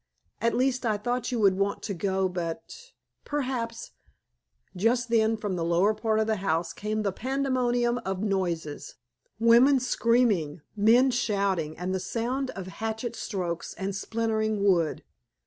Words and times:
At 0.41 0.55
least, 0.55 0.83
I 0.83 0.97
thought 0.97 1.31
you 1.31 1.37
would 1.41 1.59
want 1.59 1.83
to 1.83 1.93
go, 1.93 2.27
but 2.27 2.91
perhaps" 3.23 3.91
Just 4.75 5.09
then 5.09 5.37
from 5.37 5.55
the 5.55 5.63
lower 5.63 5.93
part 5.93 6.17
of 6.19 6.25
the 6.25 6.37
house 6.37 6.73
came 6.73 7.05
a 7.05 7.11
pandemonium 7.11 7.99
of 8.03 8.19
noises; 8.23 8.95
women 9.39 9.79
screaming, 9.79 10.61
men 10.75 11.11
shouting, 11.11 11.77
and 11.77 11.93
the 11.93 11.99
sound 11.99 12.49
of 12.55 12.65
hatchet 12.65 13.15
strokes 13.15 13.75
and 13.75 13.95
splintering 13.95 14.63
wood. 14.63 15.03